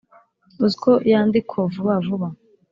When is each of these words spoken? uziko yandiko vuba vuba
uziko 0.65 0.91
yandiko 1.11 1.57
vuba 1.73 1.93
vuba 2.05 2.27